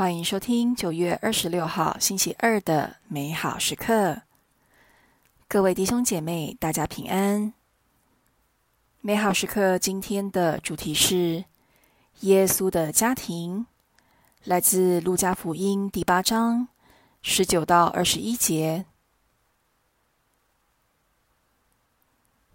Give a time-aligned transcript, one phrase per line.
[0.00, 4.22] 欢迎收听九月二十六号星期二的美好时刻。
[5.46, 7.52] 各位弟兄姐妹，大家平安。
[9.02, 11.44] 美好时刻今天的主题是
[12.20, 13.66] 耶稣的家庭，
[14.44, 16.68] 来自路加福音第八章
[17.20, 18.86] 十九到二十一节。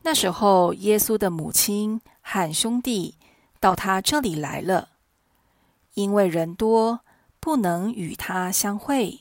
[0.00, 3.16] 那时候，耶稣的母亲和兄弟
[3.60, 4.88] 到他这里来了，
[5.92, 7.00] 因为人多。
[7.44, 9.20] 不能与他相会。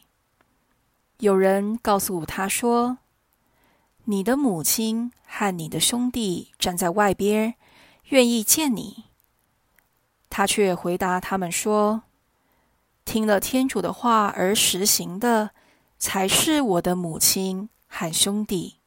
[1.18, 3.00] 有人告诉他说
[4.08, 7.56] ：“你的母亲和你的兄弟站在外边，
[8.06, 9.04] 愿意见你。”
[10.32, 12.04] 他却回答他们说
[13.04, 15.50] ：“听了天主的话而实行的，
[16.00, 18.78] 才是我的母亲和兄弟。”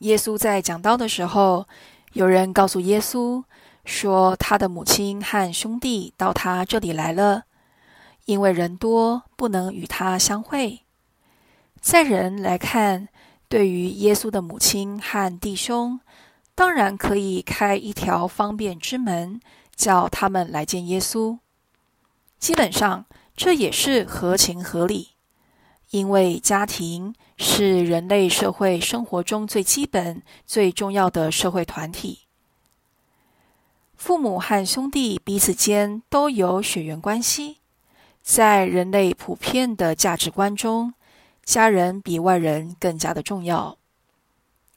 [0.00, 1.66] 耶稣在讲道的时候，
[2.16, 3.44] 有人告诉耶稣
[3.84, 7.42] 说，他的母亲和兄弟到他这里来了，
[8.24, 10.80] 因为人多，不能与他相会。
[11.78, 13.08] 在人来看，
[13.50, 16.00] 对于耶稣的母亲和弟兄，
[16.54, 19.38] 当然可以开一条方便之门，
[19.74, 21.36] 叫他们来见耶稣。
[22.38, 23.04] 基本上，
[23.36, 25.10] 这也是合情合理，
[25.90, 27.14] 因为家庭。
[27.38, 32.20] 是人类社会生活中最基本、最重要的社会团体。
[33.94, 37.58] 父母和兄弟彼此间都有血缘关系。
[38.22, 40.94] 在人类普遍的价值观中，
[41.44, 43.76] 家人比外人更加的重要。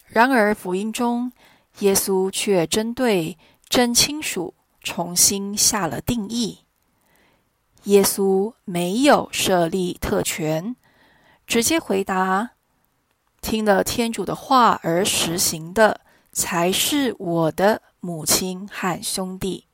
[0.05, 1.31] 然而，福音中，
[1.79, 3.37] 耶稣却针对
[3.69, 6.59] 真亲属重新下了定义。
[7.85, 10.75] 耶稣没有设立特权。
[11.49, 12.51] 直接回答
[13.41, 19.65] ：“听了天主的话而实行的，才是我的母亲和兄弟。”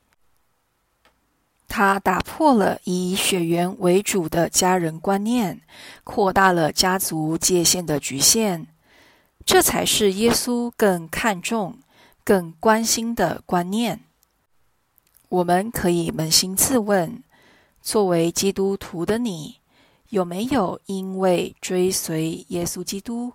[1.68, 5.60] 他打破了以血缘为主的家人观念，
[6.02, 8.68] 扩大了家族界限的局限。
[9.44, 11.78] 这才是耶稣更看重、
[12.24, 14.00] 更关心的观念。
[15.28, 17.22] 我们可以扪心自问：
[17.82, 19.58] 作为基督徒的你，
[20.10, 23.32] 有没有因为追随耶稣基督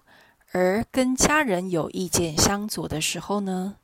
[0.53, 3.75] 而跟家人有意见相左的时候呢？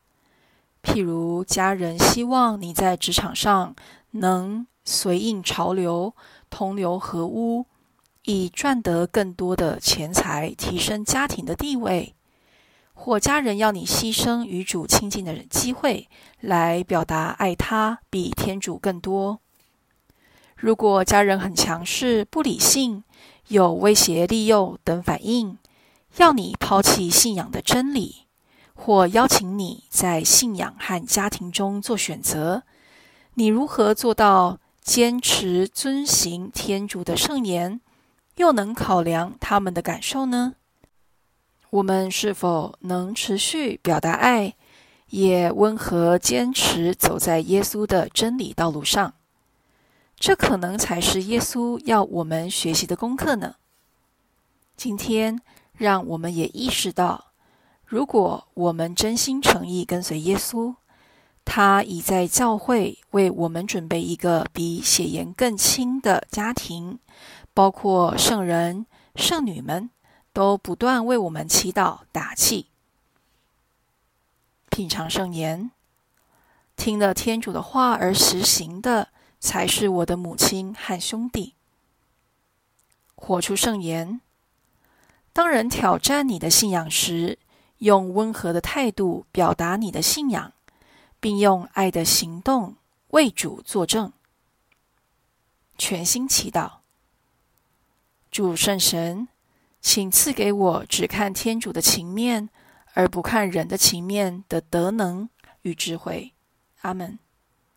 [0.84, 3.75] 譬如家人希望你在职场上
[4.12, 6.14] 能随应潮流、
[6.50, 7.66] 同流合污，
[8.24, 12.14] 以赚得更多的钱财，提升家庭的地位；
[12.94, 16.08] 或家人要你牺牲与主亲近的机会，
[16.40, 19.40] 来表达爱他比天主更多。
[20.57, 23.03] 如果家人很强势、不理性、
[23.50, 25.57] 有威胁、利诱等反应，
[26.18, 28.25] 要你抛弃信仰的真理，
[28.73, 32.63] 或邀请你在信仰和家庭中做选择，
[33.35, 37.79] 你如何做到坚持遵行天主的圣言，
[38.38, 40.56] 又能考量他们的感受呢？
[41.69, 44.56] 我们是否能持续表达爱，
[45.09, 49.13] 也温和坚持走在耶稣的真理道路上？
[50.19, 53.55] 这可能才是耶稣要我们学习的功课呢。
[54.75, 55.39] 今天，
[55.73, 57.25] 让我们也意识到，
[57.85, 60.75] 如果我们真心诚意跟随耶稣，
[61.45, 66.97] 他已在教会为我们准备一个比血缘更亲的家庭，
[67.53, 69.89] 包括圣人、圣女们
[70.33, 72.67] 都不断为我们祈祷打气。
[74.69, 75.69] 品尝圣言，
[76.75, 79.09] 听了天主的话而实行的。
[79.40, 81.56] 才是我的母亲和兄弟。
[83.16, 84.22] 活出圣言。
[85.34, 87.38] 当人挑战你的信仰时，
[87.78, 90.53] 用温和的态度表达你的信仰，
[91.20, 92.75] 并用爱的行动
[93.09, 94.12] 为主作证。
[95.78, 96.80] 全心祈祷。
[98.31, 99.28] 主圣神，
[99.80, 102.50] 请赐给我只看天主的情面，
[102.94, 105.30] 而不看人的情面的德能
[105.62, 106.33] 与智慧。
[106.81, 107.19] 阿门。